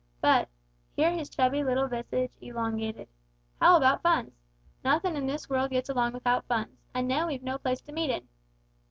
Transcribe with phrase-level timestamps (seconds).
[0.19, 0.49] But"
[0.95, 3.07] here his chubby little visage elongated
[3.59, 4.31] "how about funds?
[4.83, 8.09] Nothin' in this world gets along without funds; an' then we've no place to meet
[8.09, 8.27] in."